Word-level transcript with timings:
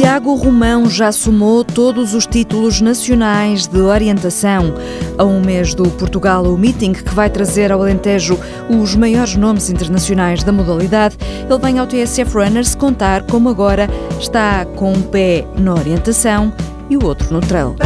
Tiago 0.00 0.34
Romão 0.34 0.88
já 0.88 1.12
somou 1.12 1.62
todos 1.62 2.14
os 2.14 2.26
títulos 2.26 2.80
nacionais 2.80 3.66
de 3.66 3.82
orientação. 3.82 4.72
A 5.18 5.26
um 5.26 5.42
mês 5.42 5.74
do 5.74 5.90
Portugal 5.90 6.46
o 6.46 6.56
Meeting, 6.56 6.94
que 6.94 7.14
vai 7.14 7.28
trazer 7.28 7.70
ao 7.70 7.82
Alentejo 7.82 8.38
os 8.70 8.96
maiores 8.96 9.36
nomes 9.36 9.68
internacionais 9.68 10.42
da 10.42 10.52
modalidade, 10.52 11.18
ele 11.44 11.58
vem 11.58 11.78
ao 11.78 11.86
TSF 11.86 12.32
Runners 12.32 12.74
contar 12.74 13.24
como 13.24 13.50
agora 13.50 13.90
está 14.18 14.64
com 14.64 14.90
um 14.90 15.02
pé 15.02 15.44
na 15.58 15.74
orientação 15.74 16.50
e 16.90 16.96
o 16.96 17.04
outro 17.04 17.32
no 17.32 17.40
trail. 17.40 17.76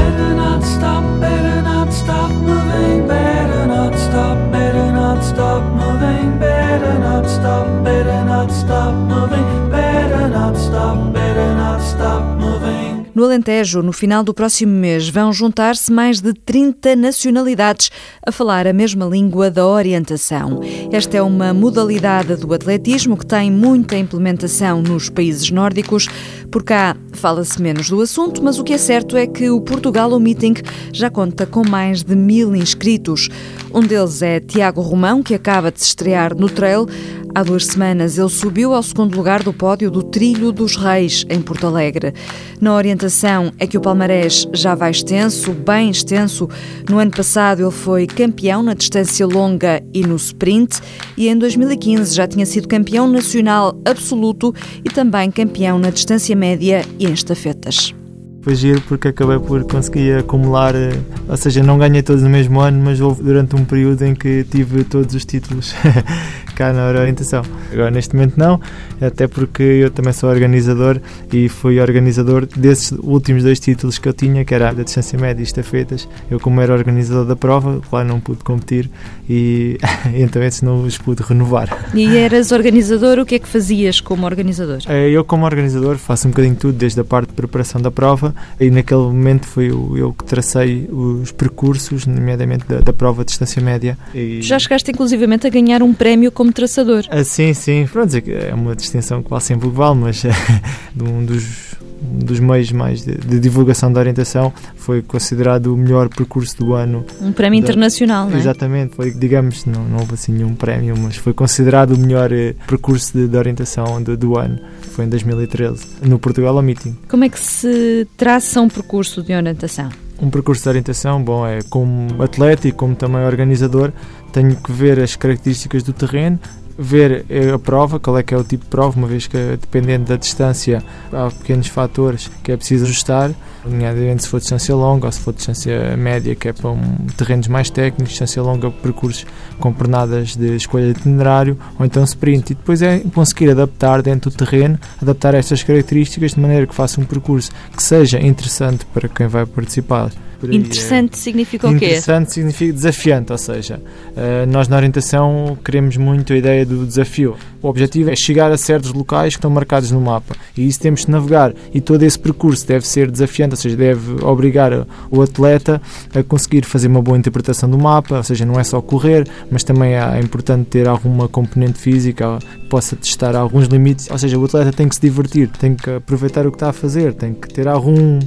No 13.14 13.22
Alentejo, 13.22 13.80
no 13.80 13.92
final 13.92 14.24
do 14.24 14.34
próximo 14.34 14.72
mês, 14.72 15.08
vão 15.08 15.32
juntar-se 15.32 15.92
mais 15.92 16.20
de 16.20 16.32
30 16.32 16.96
nacionalidades 16.96 17.90
a 18.26 18.32
falar 18.32 18.66
a 18.66 18.72
mesma 18.72 19.06
língua 19.06 19.52
da 19.52 19.64
orientação. 19.64 20.60
Esta 20.94 21.16
é 21.16 21.22
uma 21.22 21.52
modalidade 21.52 22.36
do 22.36 22.54
atletismo 22.54 23.16
que 23.16 23.26
tem 23.26 23.50
muita 23.50 23.96
implementação 23.96 24.80
nos 24.80 25.10
países 25.10 25.50
nórdicos. 25.50 26.06
Por 26.52 26.62
cá 26.62 26.96
fala-se 27.10 27.60
menos 27.60 27.90
do 27.90 28.00
assunto, 28.00 28.40
mas 28.40 28.60
o 28.60 28.62
que 28.62 28.74
é 28.74 28.78
certo 28.78 29.16
é 29.16 29.26
que 29.26 29.50
o 29.50 29.60
Portugal 29.60 30.16
Meeting 30.20 30.54
já 30.92 31.10
conta 31.10 31.46
com 31.46 31.68
mais 31.68 32.04
de 32.04 32.14
mil 32.14 32.54
inscritos. 32.54 33.28
Um 33.74 33.80
deles 33.80 34.22
é 34.22 34.38
Tiago 34.38 34.80
Romão, 34.82 35.20
que 35.20 35.34
acaba 35.34 35.72
de 35.72 35.80
se 35.80 35.88
estrear 35.88 36.32
no 36.32 36.48
trail. 36.48 36.86
Há 37.34 37.42
duas 37.42 37.66
semanas 37.66 38.16
ele 38.16 38.28
subiu 38.28 38.72
ao 38.72 38.82
segundo 38.84 39.16
lugar 39.16 39.42
do 39.42 39.52
pódio 39.52 39.90
do 39.90 40.04
Trilho 40.04 40.52
dos 40.52 40.76
Reis, 40.76 41.26
em 41.28 41.42
Porto 41.42 41.66
Alegre. 41.66 42.14
Na 42.60 42.72
orientação 42.72 43.52
é 43.58 43.66
que 43.66 43.76
o 43.76 43.80
palmarés 43.80 44.46
já 44.52 44.76
vai 44.76 44.92
extenso, 44.92 45.52
bem 45.52 45.90
extenso. 45.90 46.48
No 46.88 47.00
ano 47.00 47.10
passado 47.10 47.62
ele 47.62 47.72
foi 47.72 48.06
campeão 48.06 48.62
na 48.62 48.74
distância 48.74 49.26
longa 49.26 49.82
e 49.92 50.02
no 50.06 50.14
sprint 50.14 50.80
e 51.16 51.28
em 51.28 51.36
2015 51.38 52.14
já 52.14 52.26
tinha 52.26 52.46
sido 52.46 52.68
campeão 52.68 53.08
nacional 53.08 53.76
absoluto 53.84 54.54
e 54.84 54.90
também 54.90 55.30
campeão 55.30 55.78
na 55.78 55.90
distância 55.90 56.34
média 56.34 56.84
e 56.98 57.06
em 57.06 57.12
estafetas. 57.12 57.94
Foi 58.42 58.54
giro 58.54 58.82
porque 58.82 59.08
acabei 59.08 59.38
por 59.38 59.64
conseguir 59.64 60.18
acumular, 60.18 60.74
eh, 60.74 60.92
ou 61.26 61.34
seja, 61.34 61.62
não 61.62 61.78
ganhei 61.78 62.02
todos 62.02 62.22
no 62.22 62.28
mesmo 62.28 62.60
ano, 62.60 62.78
mas 62.84 63.00
houve 63.00 63.22
durante 63.22 63.56
um 63.56 63.64
período 63.64 64.02
em 64.02 64.14
que 64.14 64.44
tive 64.44 64.84
todos 64.84 65.14
os 65.14 65.24
títulos 65.24 65.74
cá 66.54 66.72
na 66.72 66.88
orientação. 66.88 67.42
Agora 67.72 67.90
neste 67.90 68.14
momento 68.14 68.36
não, 68.36 68.60
até 69.00 69.26
porque 69.26 69.62
eu 69.62 69.90
também 69.90 70.12
sou 70.12 70.30
organizador 70.30 71.00
e 71.32 71.48
fui 71.48 71.80
organizador 71.80 72.46
desses 72.46 72.92
últimos 72.92 73.42
dois 73.42 73.60
títulos 73.60 73.98
que 73.98 74.08
eu 74.08 74.12
tinha, 74.12 74.44
que 74.44 74.54
era 74.54 74.72
da 74.72 74.82
distância 74.82 75.18
média 75.18 75.42
e 75.42 75.44
estafetas. 75.44 76.08
Eu 76.30 76.40
como 76.40 76.60
era 76.60 76.72
organizador 76.72 77.24
da 77.24 77.36
prova, 77.36 77.80
claro, 77.88 78.08
não 78.08 78.20
pude 78.20 78.42
competir 78.44 78.90
e 79.28 79.78
então 80.14 80.42
esses 80.42 80.62
não 80.62 80.82
os 80.82 80.98
pude 80.98 81.22
renovar. 81.22 81.68
E 81.94 82.16
eras 82.16 82.52
organizador, 82.52 83.18
o 83.18 83.26
que 83.26 83.36
é 83.36 83.38
que 83.38 83.48
fazias 83.48 84.00
como 84.00 84.26
organizador? 84.26 84.78
Eh, 84.88 85.10
eu 85.10 85.24
como 85.24 85.44
organizador 85.44 85.96
faço 85.96 86.28
um 86.28 86.30
bocadinho 86.30 86.56
tudo, 86.56 86.76
desde 86.76 87.00
a 87.00 87.04
parte 87.04 87.28
de 87.28 87.34
preparação 87.34 87.80
da 87.80 87.90
prova 87.90 88.34
e 88.60 88.70
naquele 88.70 89.02
momento 89.02 89.46
foi 89.46 89.68
eu 89.68 90.14
que 90.16 90.24
tracei 90.24 90.88
os 90.90 91.32
percursos, 91.32 92.06
nomeadamente 92.06 92.64
da, 92.66 92.80
da 92.80 92.92
prova 92.92 93.24
de 93.24 93.30
distância 93.30 93.62
média. 93.62 93.98
E... 94.14 94.40
Já 94.42 94.58
chegaste 94.58 94.90
inclusivamente 94.90 95.46
a 95.46 95.50
ganhar 95.50 95.82
um 95.82 95.92
prémio 95.92 96.30
como 96.30 96.43
traçador? 96.52 97.04
Ah, 97.10 97.24
sim, 97.24 97.52
sim, 97.54 97.86
pronto, 97.90 98.14
é 98.16 98.54
uma 98.54 98.74
distinção 98.74 99.22
que 99.22 99.28
quase 99.28 99.46
sempre 99.46 99.68
vale, 99.68 99.98
mas 99.98 100.22
de 100.94 101.04
um 101.04 101.24
dos 101.24 101.74
um 102.04 102.18
dos 102.18 102.38
meios 102.38 102.70
mais 102.70 103.02
de, 103.02 103.14
de, 103.14 103.40
divulgação 103.40 103.90
da 103.90 103.98
orientação, 103.98 104.52
foi 104.76 105.00
considerado 105.00 105.72
o 105.72 105.76
melhor 105.76 106.08
percurso 106.08 106.56
do 106.58 106.74
ano. 106.74 107.04
Um 107.20 107.32
prémio 107.32 107.60
da, 107.60 107.64
internacional, 107.64 108.28
não 108.28 108.36
é? 108.36 108.40
Exatamente, 108.40 108.94
foi, 108.94 109.10
digamos, 109.10 109.64
não, 109.64 109.82
não 109.84 110.00
houve 110.00 110.14
assim 110.14 110.32
nenhum 110.32 110.54
prémio, 110.54 110.94
mas 110.98 111.16
foi 111.16 111.32
considerado 111.32 111.92
o 111.92 111.98
melhor 111.98 112.30
eh, 112.30 112.54
percurso 112.66 113.16
de, 113.16 113.26
de 113.26 113.36
orientação 113.36 114.02
do, 114.02 114.16
do 114.16 114.36
ano 114.36 114.58
foi 114.94 115.06
em 115.06 115.08
2013, 115.08 115.86
no 116.02 116.18
Portugal 116.18 116.56
ao 116.56 116.62
Meeting. 116.62 116.96
Como 117.08 117.24
é 117.24 117.28
que 117.28 117.40
se 117.40 118.06
traça 118.16 118.60
um 118.60 118.68
percurso 118.68 119.22
de 119.22 119.34
orientação? 119.34 119.90
Um 120.24 120.30
percurso 120.30 120.62
de 120.62 120.68
orientação, 120.70 121.22
bom, 121.22 121.46
é 121.46 121.58
como 121.68 122.22
atleta 122.22 122.66
e 122.66 122.72
como 122.72 122.96
também 122.96 123.26
organizador, 123.26 123.92
tenho 124.32 124.56
que 124.56 124.72
ver 124.72 124.98
as 124.98 125.14
características 125.16 125.82
do 125.82 125.92
terreno, 125.92 126.40
ver 126.76 127.24
eh, 127.28 127.52
a 127.52 127.58
prova, 127.58 128.00
qual 128.00 128.18
é 128.18 128.22
que 128.22 128.34
é 128.34 128.36
o 128.36 128.44
tipo 128.44 128.64
de 128.64 128.70
prova, 128.70 128.96
uma 128.98 129.06
vez 129.06 129.26
que 129.26 129.36
dependendo 129.60 130.06
da 130.06 130.16
distância 130.16 130.82
há 131.12 131.30
pequenos 131.30 131.68
fatores 131.68 132.30
que 132.42 132.52
é 132.52 132.56
preciso 132.56 132.84
ajustar, 132.84 133.30
nomeadamente 133.64 134.24
se 134.24 134.28
for 134.28 134.40
distância 134.40 134.74
longa 134.74 135.06
ou 135.06 135.12
se 135.12 135.20
for 135.20 135.32
distância 135.32 135.96
média, 135.96 136.34
que 136.34 136.48
é 136.48 136.52
para 136.52 136.70
um, 136.70 136.96
terrenos 137.16 137.48
mais 137.48 137.70
técnicos, 137.70 138.10
distância 138.10 138.42
longa, 138.42 138.70
percursos 138.70 139.26
com 139.58 139.72
pernadas 139.72 140.36
de 140.36 140.56
escolha 140.56 140.92
de 140.92 141.00
itinerário 141.00 141.58
ou 141.78 141.86
então 141.86 142.02
sprint. 142.04 142.52
E 142.52 142.54
depois 142.54 142.82
é 142.82 143.00
conseguir 143.14 143.50
adaptar 143.50 144.02
dentro 144.02 144.30
do 144.30 144.36
terreno, 144.36 144.78
adaptar 145.00 145.34
estas 145.34 145.62
características 145.62 146.32
de 146.32 146.40
maneira 146.40 146.66
que 146.66 146.74
faça 146.74 147.00
um 147.00 147.04
percurso 147.04 147.50
que 147.74 147.82
seja 147.82 148.20
interessante 148.20 148.84
para 148.86 149.08
quem 149.08 149.26
vai 149.26 149.46
participar 149.46 150.10
aí. 150.50 150.56
Interessante 150.56 151.14
é. 151.14 151.16
significa 151.16 151.68
o 151.68 151.78
quê? 151.78 151.86
Interessante 151.86 152.32
significa 152.32 152.72
desafiante, 152.72 153.32
ou 153.32 153.38
seja, 153.38 153.80
uh, 153.80 154.50
nós 154.50 154.68
na 154.68 154.76
orientação 154.76 155.56
queremos 155.64 155.96
muito 155.96 156.32
a 156.32 156.36
ideia 156.36 156.64
do 156.64 156.86
desafio. 156.86 157.36
O 157.62 157.68
objetivo 157.68 158.10
é 158.10 158.16
chegar 158.16 158.52
a 158.52 158.58
certos 158.58 158.92
locais 158.92 159.34
que 159.34 159.38
estão 159.38 159.50
marcados 159.50 159.90
no 159.90 160.00
mapa 160.00 160.34
e 160.56 160.66
isso 160.66 160.80
temos 160.80 161.06
de 161.06 161.10
navegar 161.10 161.54
e 161.72 161.80
todo 161.80 162.02
esse 162.02 162.18
percurso 162.18 162.66
deve 162.66 162.86
ser 162.86 163.10
desafiante, 163.10 163.52
ou 163.52 163.56
seja, 163.56 163.76
deve 163.76 164.22
obrigar 164.24 164.86
o 165.10 165.22
atleta 165.22 165.80
a 166.14 166.22
conseguir 166.22 166.64
fazer 166.64 166.88
uma 166.88 167.00
boa 167.00 167.16
interpretação 167.16 167.68
do 167.68 167.78
mapa, 167.78 168.16
ou 168.16 168.22
seja, 168.22 168.44
não 168.44 168.58
é 168.60 168.64
só 168.64 168.80
correr, 168.80 169.26
mas 169.50 169.64
também 169.64 169.94
é 169.94 170.20
importante 170.20 170.66
ter 170.66 170.86
alguma 170.86 171.28
componente 171.28 171.78
física 171.78 172.38
que 172.38 172.68
possa 172.68 172.96
testar 172.96 173.34
alguns 173.36 173.66
limites, 173.66 174.10
ou 174.10 174.18
seja, 174.18 174.38
o 174.38 174.44
atleta 174.44 174.72
tem 174.72 174.88
que 174.88 174.94
se 174.94 175.00
divertir, 175.00 175.48
tem 175.48 175.74
que 175.74 175.88
aproveitar 175.90 176.46
o 176.46 176.50
que 176.50 176.56
está 176.56 176.70
a 176.70 176.72
fazer, 176.72 177.14
tem 177.14 177.32
que 177.32 177.48
ter 177.48 177.68
algum, 177.68 178.18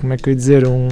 como 0.00 0.12
é 0.12 0.16
que 0.16 0.28
eu 0.28 0.32
ia 0.32 0.36
dizer, 0.36 0.66
um 0.66 0.88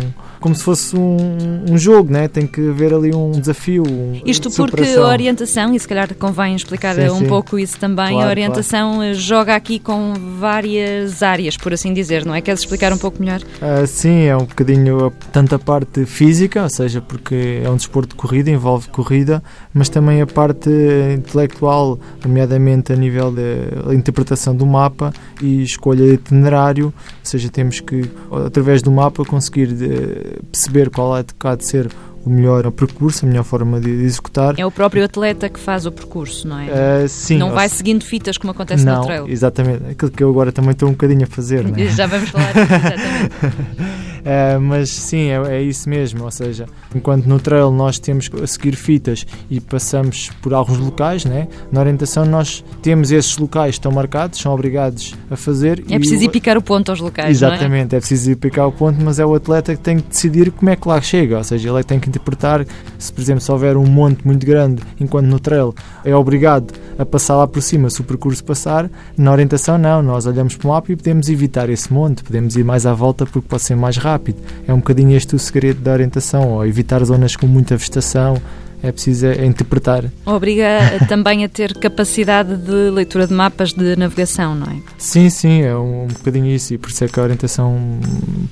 como 0.47 0.55
se 0.55 0.63
fosse 0.63 0.97
um, 0.97 1.27
um 1.69 1.77
jogo, 1.77 2.13
né? 2.13 2.29
tem 2.29 2.47
que 2.47 2.69
haver 2.69 2.95
ali 2.95 3.13
um 3.13 3.33
desafio. 3.33 3.83
Um, 3.83 4.21
Isto 4.25 4.49
porque 4.49 4.85
a 4.97 5.05
orientação, 5.05 5.75
e 5.75 5.81
se 5.81 5.89
calhar 5.89 6.15
convém 6.15 6.55
explicar 6.55 6.95
sim, 6.95 7.09
um 7.09 7.19
sim. 7.19 7.27
pouco 7.27 7.59
isso 7.59 7.77
também, 7.81 8.13
claro, 8.13 8.29
a 8.29 8.31
orientação 8.31 8.95
claro. 8.95 9.15
joga 9.15 9.57
aqui 9.57 9.81
com 9.81 10.15
várias 10.39 11.21
áreas, 11.21 11.57
por 11.57 11.73
assim 11.73 11.93
dizer, 11.93 12.25
não 12.25 12.33
é? 12.33 12.41
Queres 12.41 12.61
explicar 12.61 12.93
um 12.93 12.97
pouco 12.97 13.21
melhor? 13.21 13.41
Uh, 13.41 13.85
sim, 13.89 14.27
é 14.27 14.37
um 14.37 14.45
bocadinho 14.45 15.13
tanto 15.33 15.57
a 15.57 15.59
parte 15.59 16.07
física, 16.07 16.63
ou 16.63 16.71
seja, 16.71 17.01
porque 17.01 17.61
é 17.65 17.69
um 17.69 17.75
desporto 17.75 18.11
de 18.11 18.15
corrida, 18.15 18.49
envolve 18.49 18.89
corrida, 18.91 19.43
mas 19.75 19.89
também 19.89 20.23
a 20.23 20.29
parte 20.29 20.71
intelectual, 21.13 21.99
nomeadamente 22.25 22.93
a 22.93 22.97
nível 22.97 23.33
da 23.33 23.93
interpretação 23.93 24.55
do 24.55 24.65
mapa 24.65 25.13
e 25.43 25.65
escolha 25.65 26.07
de 26.07 26.15
itinerário, 26.15 26.87
ou 26.87 26.93
seja, 27.25 27.49
temos 27.49 27.81
que, 27.81 28.09
através 28.47 28.81
do 28.81 28.93
mapa, 28.93 29.25
conseguir 29.25 29.75
de, 29.75 30.36
perceber 30.51 30.91
qual 30.91 31.17
é 31.17 31.23
de 31.23 31.35
cá 31.35 31.55
de 31.55 31.67
ser 31.67 31.91
o 32.27 32.31
melhor 32.31 32.69
percurso, 32.73 33.25
a 33.25 33.29
melhor 33.29 33.45
forma 33.45 33.81
de, 33.81 33.89
executar. 33.89 34.55
É 34.59 34.67
o 34.67 34.71
próprio 34.71 35.05
atleta 35.05 35.49
que 35.49 35.61
faz 35.61 35.87
o 35.87 35.93
percurso, 35.93 36.49
não 36.49 36.59
é? 36.59 37.05
Uh, 37.05 37.09
sim. 37.09 37.39
Não 37.39 37.53
vai 37.53 37.69
seguindo 37.69 38.05
fitas 38.05 38.37
como 38.37 38.51
acontece 38.51 38.85
não, 38.85 38.99
no 38.99 39.07
trail. 39.07 39.29
Exatamente. 39.29 39.85
Aquilo 39.93 40.11
que 40.11 40.25
eu 40.25 40.31
agora 40.31 40.51
também 40.51 40.73
estou 40.73 40.89
um 40.89 40.93
bocadinho 40.93 41.23
a 41.23 41.27
fazer. 41.27 41.63
Não 41.63 41.77
é? 41.77 41.87
Já 41.95 42.09
vamos 42.09 42.31
falar 42.31 42.53
disso, 42.53 42.75
exatamente. 42.75 44.07
Uh, 44.27 44.61
mas 44.61 44.91
sim, 44.91 45.31
é, 45.31 45.59
é, 45.59 45.63
isso 45.63 45.89
mesmo. 45.89 46.25
Ou 46.25 46.31
seja, 46.33 46.67
enquanto 46.93 47.27
no 47.27 47.39
trail 47.39 47.71
nós 47.71 47.97
temos 48.01 48.27
que 48.27 48.45
seguir 48.49 48.75
fitas 48.75 49.25
e 49.49 49.61
passamos 49.61 50.31
por 50.43 50.53
alguns 50.53 50.79
locais, 50.79 51.25
né? 51.25 51.47
na 51.71 51.79
orientação 51.79 52.25
nós 52.25 52.65
temos 52.83 53.13
esses 53.13 53.39
locais 53.39 53.77
que 53.77 53.79
estão 53.79 53.93
marcados, 53.93 54.41
são 54.41 54.53
obrigados 54.53 55.15
a 55.31 55.37
fazer. 55.37 55.85
É 55.89 55.97
preciso 55.97 56.25
ir 56.25 56.31
picar 56.31 56.59
o 56.59 56.63
ponto 56.63 56.91
aos 56.91 56.99
locais. 56.99 57.31
Exatamente, 57.31 57.95
é? 57.95 57.99
é? 57.99 58.01
preciso 58.01 58.33
ir 58.33 58.37
picar 58.37 58.67
o 58.67 58.73
ponto, 58.73 59.01
mas 59.01 59.21
é 59.21 59.25
o 59.25 59.33
atleta 59.33 59.77
que 59.77 59.81
tem 59.81 59.99
que 59.99 60.09
decidir 60.09 60.51
como 60.51 60.71
é 60.71 60.75
que 60.75 60.89
lá 60.89 61.01
chega. 61.01 61.39
Ou 61.39 61.45
seja, 61.45 61.69
ele 61.69 61.79
é 61.79 61.83
que 61.83 61.87
tem 61.87 62.01
que 62.01 62.09
interpretar 62.09 62.67
se, 62.99 63.13
por 63.13 63.21
exemplo, 63.21 63.41
se 63.41 63.53
houver 63.53 63.77
um 63.77 63.87
monte 63.87 64.27
muito 64.27 64.45
grande, 64.45 64.83
enquanto 64.99 65.27
no 65.27 65.39
trail 65.39 65.73
é 66.05 66.17
obrigado 66.17 66.75
a 66.99 67.07
passar 67.07 67.37
lá 67.37 67.47
por 67.47 67.63
cima 67.63 67.91
se 67.91 68.01
o 68.01 68.05
percurso 68.05 68.43
passar, 68.43 68.91
na 69.17 69.31
orientação 69.31 69.79
não. 69.79 70.03
Nós 70.03 70.27
olhamos 70.27 70.57
para 70.57 70.67
o 70.67 70.73
mapa 70.73 70.91
e 70.91 70.97
podemos 70.97 71.29
evitar 71.29 71.71
esse 71.71 71.93
monte, 71.93 72.25
podemos 72.25 72.57
ir 72.57 72.65
mais 72.65 72.87
à 72.87 72.93
volta 72.93 73.25
porque 73.25 73.47
pode 73.49 73.63
ser 73.63 73.77
mais 73.77 73.97
rápido 73.97 74.16
rápido. 74.17 74.39
É 74.67 74.73
um 74.73 74.79
bocadinho 74.79 75.17
este 75.17 75.37
o 75.37 75.39
segredo 75.39 75.81
da 75.81 75.93
orientação, 75.93 76.53
ou 76.53 76.67
evitar 76.67 77.05
zonas 77.05 77.37
com 77.37 77.47
muita 77.47 77.77
vegetação, 77.77 78.41
é 78.83 78.93
preciso 78.93 79.27
é, 79.27 79.45
interpretar. 79.45 80.05
Obriga 80.25 80.67
também 81.09 81.45
a 81.45 81.49
ter 81.49 81.75
capacidade 81.75 82.57
de 82.57 82.91
leitura 82.91 83.27
de 83.27 83.35
mapas 83.35 83.73
de 83.73 83.97
navegação, 83.97 84.55
não 84.55 84.67
é? 84.67 84.77
Sim, 84.99 85.31
sim, 85.31 85.63
é 85.63 85.77
um 85.77 86.07
bocadinho 86.07 86.47
isso 86.47 86.75
e 86.75 86.79
por 86.79 86.91
isso 86.91 87.05
é 87.05 87.09
que 87.09 87.19
a 87.19 87.23
orientação, 87.23 87.79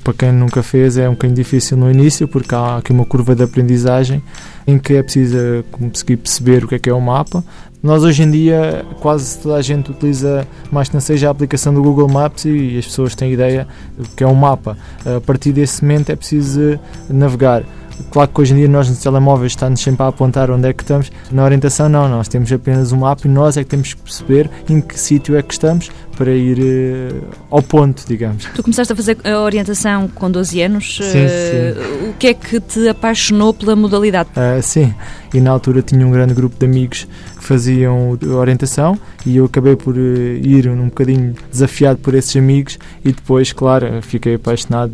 para 0.02 0.14
quem 0.14 0.32
nunca 0.32 0.62
fez, 0.62 0.96
é 0.96 1.08
um 1.08 1.12
bocadinho 1.12 1.36
difícil 1.36 1.76
no 1.76 1.90
início 1.90 2.26
porque 2.28 2.54
há 2.54 2.78
aqui 2.78 2.92
uma 2.92 3.04
curva 3.04 3.34
de 3.34 3.42
aprendizagem 3.42 4.22
em 4.66 4.78
que 4.78 4.94
é 4.94 5.02
preciso 5.02 5.64
conseguir 5.70 6.16
perceber 6.16 6.64
o 6.64 6.68
que 6.68 6.74
é 6.74 6.78
que 6.78 6.88
é 6.88 6.94
o 6.94 7.00
mapa, 7.00 7.44
nós 7.84 8.02
hoje 8.02 8.22
em 8.22 8.30
dia 8.30 8.82
quase 9.00 9.38
toda 9.40 9.56
a 9.56 9.60
gente 9.60 9.90
utiliza 9.90 10.48
mais 10.72 10.88
que 10.88 10.94
não 10.94 11.02
seja 11.02 11.28
a 11.28 11.30
aplicação 11.30 11.74
do 11.74 11.82
Google 11.82 12.08
Maps 12.08 12.46
e 12.46 12.78
as 12.78 12.86
pessoas 12.86 13.14
têm 13.14 13.30
ideia 13.30 13.68
do 13.94 14.08
que 14.08 14.24
é 14.24 14.26
um 14.26 14.34
mapa. 14.34 14.74
A 15.04 15.20
partir 15.20 15.52
desse 15.52 15.82
momento 15.82 16.08
é 16.08 16.16
preciso 16.16 16.80
navegar. 17.10 17.62
Claro 18.10 18.30
que 18.30 18.40
hoje 18.40 18.52
em 18.52 18.56
dia 18.56 18.68
nós 18.68 18.88
nos 18.88 18.98
telemóveis 18.98 19.52
estamos 19.52 19.80
sempre 19.80 20.02
a 20.02 20.08
apontar 20.08 20.50
onde 20.50 20.68
é 20.68 20.72
que 20.72 20.82
estamos. 20.82 21.10
Na 21.30 21.44
orientação 21.44 21.88
não, 21.88 22.08
nós 22.08 22.28
temos 22.28 22.52
apenas 22.52 22.92
um 22.92 22.98
mapa 22.98 23.22
e 23.26 23.30
nós 23.30 23.56
é 23.56 23.64
que 23.64 23.70
temos 23.70 23.94
que 23.94 24.02
perceber 24.02 24.50
em 24.68 24.80
que 24.80 24.98
sítio 24.98 25.36
é 25.36 25.42
que 25.42 25.52
estamos 25.52 25.90
para 26.16 26.32
ir 26.32 26.58
uh, 26.58 27.24
ao 27.50 27.62
ponto, 27.62 28.04
digamos. 28.06 28.44
Tu 28.54 28.62
começaste 28.62 28.92
a 28.92 28.96
fazer 28.96 29.18
a 29.24 29.40
orientação 29.40 30.08
com 30.08 30.30
12 30.30 30.62
anos. 30.62 30.96
Sim, 30.96 31.02
uh, 31.02 31.10
sim. 31.10 32.08
O 32.10 32.12
que 32.14 32.28
é 32.28 32.34
que 32.34 32.60
te 32.60 32.88
apaixonou 32.88 33.52
pela 33.52 33.74
modalidade? 33.74 34.30
Uh, 34.30 34.62
sim, 34.62 34.94
e 35.32 35.40
na 35.40 35.50
altura 35.50 35.82
tinha 35.82 36.06
um 36.06 36.10
grande 36.10 36.34
grupo 36.34 36.56
de 36.58 36.66
amigos 36.66 37.08
faziam 37.44 38.18
orientação 38.36 38.98
e 39.24 39.36
eu 39.36 39.44
acabei 39.44 39.76
por 39.76 39.96
ir 39.96 40.68
um 40.68 40.86
bocadinho 40.86 41.34
desafiado 41.50 41.98
por 42.00 42.14
esses 42.14 42.34
amigos 42.36 42.78
e 43.04 43.12
depois, 43.12 43.52
claro, 43.52 43.86
fiquei 44.02 44.34
apaixonado 44.34 44.92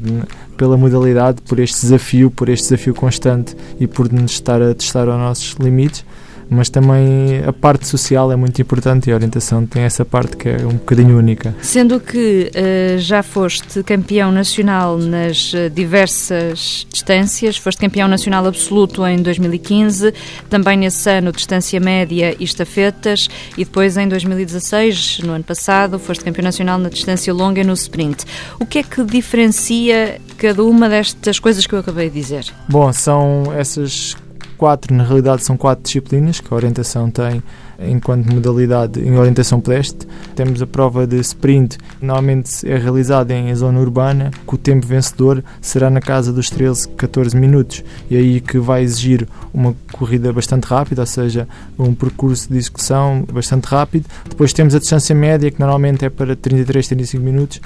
pela 0.56 0.76
modalidade, 0.76 1.40
por 1.42 1.58
este 1.58 1.80
desafio, 1.80 2.30
por 2.30 2.48
este 2.48 2.64
desafio 2.70 2.94
constante 2.94 3.56
e 3.78 3.86
por 3.86 4.12
nos 4.12 4.32
estar 4.32 4.60
a 4.60 4.74
testar 4.74 5.08
aos 5.08 5.18
nossos 5.18 5.52
limites 5.58 6.04
mas 6.50 6.68
também 6.68 7.42
a 7.46 7.52
parte 7.52 7.86
social 7.86 8.30
é 8.32 8.36
muito 8.36 8.60
importante 8.60 9.08
e 9.08 9.12
a 9.12 9.14
orientação 9.14 9.64
tem 9.64 9.82
essa 9.82 10.04
parte 10.04 10.36
que 10.36 10.48
é 10.48 10.66
um 10.66 10.72
bocadinho 10.72 11.16
única. 11.16 11.54
Sendo 11.62 12.00
que 12.00 12.50
uh, 12.50 12.98
já 12.98 13.22
foste 13.22 13.82
campeão 13.84 14.32
nacional 14.32 14.98
nas 14.98 15.52
uh, 15.52 15.70
diversas 15.70 16.86
distâncias, 16.92 17.56
foste 17.56 17.78
campeão 17.78 18.08
nacional 18.08 18.46
absoluto 18.46 19.06
em 19.06 19.22
2015, 19.22 20.12
também 20.48 20.76
nesse 20.76 21.08
ano 21.08 21.30
distância 21.32 21.78
média 21.78 22.34
e 22.38 22.44
estafetas 22.44 23.28
e 23.56 23.64
depois 23.64 23.96
em 23.96 24.08
2016, 24.08 25.20
no 25.20 25.32
ano 25.32 25.44
passado, 25.44 25.98
foste 25.98 26.24
campeão 26.24 26.44
nacional 26.44 26.78
na 26.78 26.88
distância 26.88 27.32
longa 27.32 27.60
e 27.60 27.64
no 27.64 27.74
sprint. 27.74 28.24
O 28.58 28.66
que 28.66 28.80
é 28.80 28.82
que 28.82 29.04
diferencia 29.04 30.20
cada 30.36 30.64
uma 30.64 30.88
destas 30.88 31.38
coisas 31.38 31.66
que 31.66 31.74
eu 31.74 31.78
acabei 31.78 32.08
de 32.08 32.20
dizer? 32.20 32.46
Bom, 32.68 32.92
são 32.92 33.52
essas 33.56 34.16
quatro, 34.60 34.94
na 34.94 35.04
realidade 35.04 35.42
são 35.42 35.56
quatro 35.56 35.82
disciplinas 35.82 36.38
que 36.38 36.52
a 36.52 36.54
orientação 36.54 37.10
tem 37.10 37.42
enquanto 37.78 38.30
modalidade 38.30 39.00
em 39.00 39.16
orientação 39.16 39.58
pedestre. 39.58 40.06
Temos 40.36 40.60
a 40.60 40.66
prova 40.66 41.06
de 41.06 41.18
sprint, 41.20 41.78
normalmente 41.98 42.70
é 42.70 42.76
realizada 42.76 43.32
em 43.32 43.54
zona 43.54 43.80
urbana, 43.80 44.30
que 44.46 44.54
o 44.54 44.58
tempo 44.58 44.86
vencedor 44.86 45.42
será 45.62 45.88
na 45.88 46.02
casa 46.02 46.30
dos 46.30 46.50
13, 46.50 46.90
14 46.90 47.34
minutos, 47.34 47.82
e 48.10 48.18
aí 48.18 48.38
que 48.38 48.58
vai 48.58 48.82
exigir 48.82 49.26
uma 49.54 49.74
corrida 49.92 50.30
bastante 50.30 50.64
rápida, 50.64 51.00
ou 51.00 51.06
seja, 51.06 51.48
um 51.78 51.94
percurso 51.94 52.52
de 52.52 52.58
execução 52.58 53.24
bastante 53.32 53.64
rápido. 53.64 54.04
Depois 54.28 54.52
temos 54.52 54.74
a 54.74 54.78
distância 54.78 55.14
média, 55.14 55.50
que 55.50 55.58
normalmente 55.58 56.04
é 56.04 56.10
para 56.10 56.36
33, 56.36 56.86
35 56.86 57.24
minutos, 57.24 57.62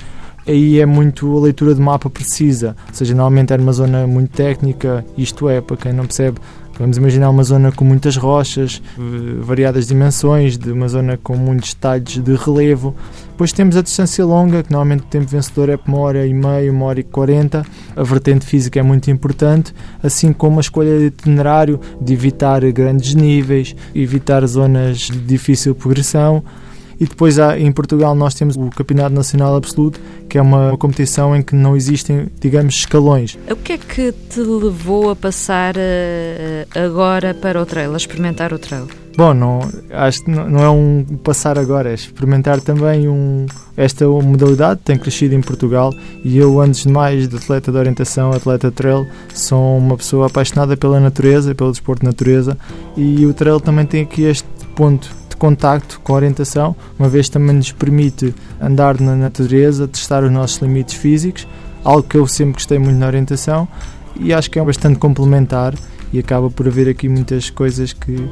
aí 0.47 0.79
é 0.79 0.87
muito 0.87 1.37
a 1.37 1.41
leitura 1.41 1.75
de 1.75 1.81
mapa 1.81 2.09
precisa, 2.09 2.77
ou 2.87 2.95
seja, 2.95 3.15
normalmente 3.15 3.53
é 3.53 3.59
numa 3.59 3.73
zona 3.73 4.07
muito 4.07 4.31
técnica, 4.31 5.05
isto 5.19 5.49
é, 5.49 5.61
para 5.61 5.77
quem 5.77 5.93
não 5.93 6.07
percebe, 6.07 6.39
Vamos 6.79 6.97
imaginar 6.97 7.31
uma 7.31 7.45
zona 7.45 7.71
com 7.71 7.85
muitas 7.85 8.17
rochas, 8.17 8.83
variadas 9.41 9.87
dimensões, 9.87 10.59
de 10.59 10.73
uma 10.73 10.89
zona 10.89 11.17
com 11.17 11.37
muitos 11.37 11.73
detalhes 11.73 12.19
de 12.19 12.35
relevo. 12.35 12.95
Depois 13.31 13.53
temos 13.53 13.77
a 13.77 13.83
distância 13.83 14.25
longa, 14.25 14.63
que 14.63 14.73
normalmente 14.73 15.03
o 15.03 15.07
tempo 15.07 15.27
vencedor 15.27 15.69
é 15.69 15.77
por 15.77 15.89
uma 15.89 15.99
hora 15.99 16.27
e 16.27 16.35
meia, 16.35 16.71
uma 16.71 16.87
hora 16.87 17.01
e 17.01 17.05
quarenta. 17.05 17.65
A 17.95 18.03
vertente 18.03 18.45
física 18.45 18.81
é 18.81 18.83
muito 18.83 19.11
importante, 19.11 19.73
assim 20.03 20.33
como 20.33 20.59
a 20.59 20.61
escolha 20.61 20.99
de 20.99 21.07
itinerário, 21.07 21.81
de 22.01 22.13
evitar 22.13 22.61
grandes 22.73 23.15
níveis, 23.15 23.75
evitar 23.95 24.45
zonas 24.47 24.99
de 24.99 25.19
difícil 25.19 25.75
progressão. 25.75 26.43
E 27.01 27.07
depois 27.07 27.39
há, 27.39 27.59
em 27.59 27.71
Portugal 27.73 28.15
nós 28.15 28.35
temos 28.35 28.57
o 28.57 28.71
Campeonato 28.71 29.15
Nacional 29.15 29.57
Absoluto, 29.57 30.01
que 30.29 30.39
é 30.39 30.43
uma, 30.43 30.69
uma, 30.69 30.79
competição 30.79 31.35
em 31.35 31.43
que 31.43 31.55
não 31.55 31.77
existem, 31.77 32.29
digamos, 32.41 32.75
escalões. 32.75 33.37
O 33.51 33.57
que 33.57 33.75
é 33.75 33.79
que 33.79 34.13
te 34.13 34.41
levou 34.41 35.11
a 35.11 35.17
passar 35.17 35.75
uh, 35.77 36.79
agora 36.79 37.35
para 37.35 37.61
o 37.61 37.67
trail, 37.67 37.93
a 37.93 37.97
experimentar 37.97 38.53
o 38.53 38.59
trail? 38.59 38.87
Bom, 39.17 39.33
não, 39.33 39.61
acho 39.93 40.25
que 40.25 40.31
não 40.31 40.61
é 40.61 40.69
um 40.69 41.05
passar 41.23 41.57
agora, 41.57 41.89
é 41.91 41.95
experimentar 41.95 42.61
também 42.61 43.09
um, 43.09 43.47
esta 43.77 44.09
modalidade, 44.09 44.81
tem 44.85 44.99
crescido 44.99 45.37
em 45.37 45.41
Portugal 45.41 45.93
e 46.25 46.37
eu, 46.37 46.61
antes 46.61 46.83
de 46.83 46.89
mais 46.89 47.29
de 47.29 47.37
atleta 47.37 47.71
de 47.71 47.79
orientação, 47.79 48.33
atleta 48.33 48.73
trail, 48.73 49.07
sou 49.33 49.79
uma 49.79 49.97
pessoa 49.97 50.27
apaixonada 50.27 50.77
pela 50.77 50.99
natureza, 50.99 51.55
pelo 51.55 51.71
desporto 51.71 52.01
de 52.01 52.07
natureza 52.07 52.59
e 52.97 53.25
o 53.25 53.33
trail 53.33 53.61
também 53.61 53.87
tem 53.87 54.03
aqui 54.03 54.25
este 54.25 54.49
ponto 54.75 55.09
contacto 55.37 56.01
com 56.01 56.13
a 56.13 56.17
orientação, 56.17 56.75
uma 56.99 57.09
vez 57.09 57.29
também 57.29 57.57
nos 57.57 57.73
permite 57.73 58.35
andar 58.61 59.01
na 59.01 59.15
natureza, 59.15 59.89
testar 59.89 60.25
os 60.25 60.31
nossos 60.31 60.59
limites 60.59 60.95
físicos, 60.95 61.47
algo 61.83 62.03
que 62.03 62.17
eu 62.17 62.27
sempre 62.27 62.55
gostei 62.55 62.79
muito 62.79 62.99
na 62.99 63.07
orientação 63.07 63.69
e 64.17 64.33
acho 64.33 64.51
que 64.51 64.59
é 64.59 64.65
bastante 64.65 64.99
complementar 64.99 65.75
e 66.13 66.19
acaba 66.19 66.51
por 66.51 66.67
haver 66.69 66.89
aqui 66.89 67.09
muitas 67.09 67.51
coisas 67.51 67.93
que 67.93 68.29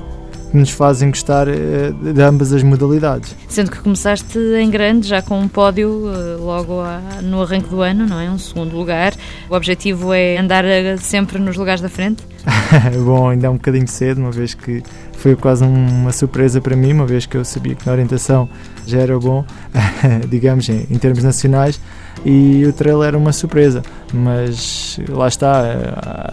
nos 0.52 0.70
fazem 0.70 1.08
gostar 1.08 1.48
eh, 1.48 1.92
de 2.12 2.22
ambas 2.22 2.52
as 2.52 2.62
modalidades. 2.62 3.34
Sendo 3.48 3.70
que 3.70 3.78
começaste 3.78 4.38
em 4.38 4.70
grande, 4.70 5.08
já 5.08 5.22
com 5.22 5.40
um 5.40 5.48
pódio 5.48 6.04
eh, 6.08 6.36
logo 6.38 6.82
no 7.22 7.42
arranque 7.42 7.68
do 7.68 7.80
ano, 7.80 8.06
não 8.06 8.20
é? 8.20 8.30
Um 8.30 8.38
segundo 8.38 8.76
lugar. 8.76 9.14
O 9.48 9.54
objetivo 9.54 10.12
é 10.12 10.36
andar 10.38 10.64
eh, 10.64 10.96
sempre 10.96 11.38
nos 11.38 11.56
lugares 11.56 11.80
da 11.80 11.88
frente? 11.88 12.22
Bom, 13.04 13.28
ainda 13.28 13.46
é 13.46 13.50
um 13.50 13.54
bocadinho 13.54 13.86
cedo, 13.86 14.18
uma 14.18 14.30
vez 14.30 14.54
que 14.54 14.82
foi 15.12 15.36
quase 15.36 15.64
uma 15.64 16.10
surpresa 16.10 16.60
para 16.60 16.74
mim, 16.74 16.92
uma 16.92 17.06
vez 17.06 17.26
que 17.26 17.36
eu 17.36 17.44
sabia 17.44 17.74
que 17.74 17.86
na 17.86 17.92
orientação 17.92 18.48
já 18.84 18.98
era 18.98 19.16
bom, 19.18 19.44
digamos, 20.28 20.68
em, 20.68 20.86
em 20.90 20.98
termos 20.98 21.22
nacionais, 21.22 21.80
e 22.24 22.64
o 22.66 22.72
trail 22.72 23.02
era 23.02 23.16
uma 23.16 23.32
surpresa, 23.32 23.82
mas 24.12 24.98
lá 25.08 25.28
está, 25.28 25.64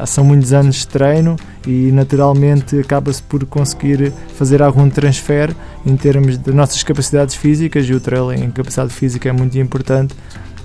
eh, 0.01 0.05
são 0.05 0.23
muitos 0.23 0.53
anos 0.53 0.77
de 0.77 0.87
treino 0.87 1.35
e 1.67 1.91
naturalmente 1.91 2.79
acaba-se 2.79 3.21
por 3.23 3.45
conseguir 3.45 4.11
fazer 4.35 4.61
algum 4.61 4.89
transfer 4.89 5.55
em 5.85 5.95
termos 5.95 6.37
de 6.37 6.51
nossas 6.51 6.83
capacidades 6.83 7.35
físicas 7.35 7.87
e 7.87 7.93
o 7.93 7.99
trail 7.99 8.31
em 8.33 8.49
capacidade 8.51 8.91
física 8.91 9.29
é 9.29 9.31
muito 9.31 9.57
importante 9.57 10.15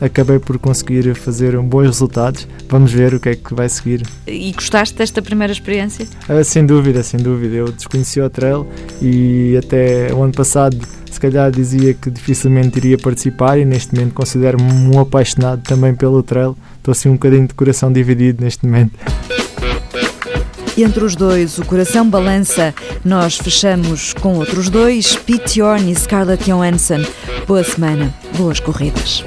acabei 0.01 0.39
por 0.39 0.59
conseguir 0.59 1.15
fazer 1.15 1.59
bons 1.61 1.87
resultados. 1.87 2.47
Vamos 2.69 2.93
ver 2.93 3.15
o 3.15 3.21
que 3.21 3.31
é 3.31 3.35
que 3.37 3.55
vai 3.55 3.69
seguir. 3.69 4.03
E 4.27 4.53
gostaste 4.53 4.97
desta 4.97 5.23
primeira 5.23 5.53
experiência? 5.53 6.07
Ah, 6.29 6.43
sem 6.43 6.65
dúvida, 6.65 7.03
sem 7.03 7.21
dúvida. 7.21 7.55
Eu 7.55 7.73
desconheci 7.73 8.21
o 8.21 8.31
trail 8.31 8.67
e 9.01 9.57
até 9.57 10.13
o 10.13 10.23
ano 10.23 10.33
passado 10.33 10.77
se 11.11 11.21
calhar 11.21 11.51
dizia 11.51 11.95
que 11.95 12.11
dificilmente 12.11 12.77
iria 12.79 12.99
participar 12.99 13.57
e 13.59 13.65
neste 13.65 13.95
momento 13.95 14.15
considero-me 14.15 14.95
um 14.95 14.99
apaixonado 14.99 15.63
também 15.63 15.95
pelo 15.95 16.23
trail. 16.23 16.57
Estou 16.77 16.93
assim 16.93 17.09
um 17.09 17.13
bocadinho 17.13 17.47
de 17.47 17.55
coração 17.55 17.93
dividido 17.93 18.43
neste 18.43 18.67
momento. 18.67 18.99
Entre 20.77 21.05
os 21.05 21.15
dois, 21.15 21.57
o 21.59 21.65
coração 21.65 22.09
balança. 22.09 22.75
Nós 23.05 23.37
fechamos 23.39 24.13
com 24.13 24.39
outros 24.39 24.69
dois, 24.69 25.15
Pete 25.15 25.61
Yorn 25.61 25.93
e 25.93 25.95
Scarlett 25.95 26.45
Johansson. 26.45 27.05
Boa 27.47 27.63
semana, 27.63 28.13
boas 28.37 28.59
corridas. 28.59 29.23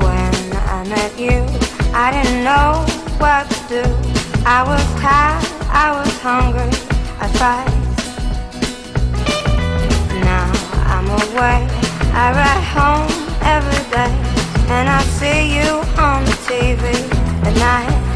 You. 1.20 1.44
I 1.94 2.12
didn't 2.12 2.44
know 2.46 2.86
what 3.20 3.50
to 3.50 3.60
do. 3.68 3.84
I 4.46 4.64
was 4.64 4.84
tired, 5.02 5.44
I 5.68 5.92
was 5.92 6.12
hungry, 6.20 6.72
I 7.20 7.28
tried. 7.36 7.68
Now 10.24 10.50
I'm 10.88 11.08
away, 11.10 11.68
I 12.14 12.32
ride 12.32 12.64
home 12.78 13.12
every 13.44 13.84
day, 13.92 14.14
and 14.72 14.88
I 14.88 15.02
see 15.20 15.58
you 15.58 15.70
on 16.02 16.24
the 16.24 16.38
TV 16.48 16.84
at 17.44 17.56
night. 17.58 18.07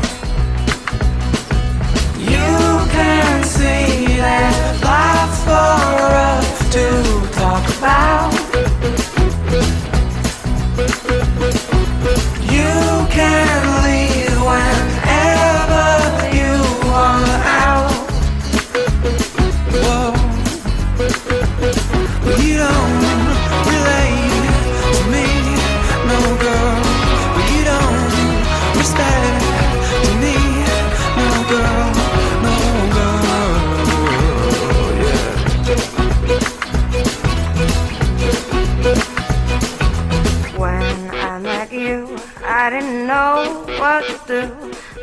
Do. 44.27 44.41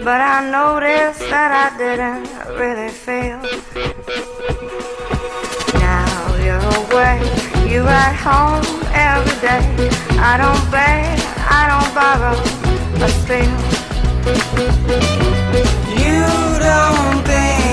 But 0.04 0.20
I 0.20 0.48
noticed 0.48 1.20
that 1.28 1.50
I 1.64 1.76
didn't 1.76 2.28
really 2.56 2.88
feel. 2.88 3.40
Now 5.74 6.36
you're 6.44 6.66
away, 6.82 7.18
you're 7.68 7.88
at 7.88 8.14
home 8.14 8.64
every 8.94 9.38
day. 9.40 9.64
I 10.20 10.36
don't 10.42 10.64
beg, 10.70 11.18
I 11.50 11.62
don't 11.70 11.92
borrow, 11.98 12.36
but 13.00 13.12
still. 13.22 13.54
You 16.02 16.22
don't 16.62 17.26
think. 17.26 17.67